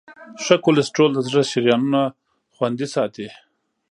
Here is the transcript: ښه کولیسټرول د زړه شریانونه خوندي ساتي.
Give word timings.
ښه 0.43 0.55
کولیسټرول 0.63 1.11
د 1.13 1.19
زړه 1.27 1.43
شریانونه 1.51 2.01
خوندي 2.55 2.87
ساتي. 2.95 3.27